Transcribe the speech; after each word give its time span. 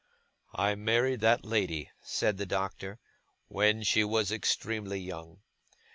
'I 0.55 0.73
married 0.77 1.19
that 1.19 1.45
lady,' 1.45 1.91
said 2.01 2.37
the 2.37 2.45
Doctor, 2.47 2.99
'when 3.49 3.83
she 3.83 4.03
was 4.03 4.31
extremely 4.31 4.99
young. 4.99 5.41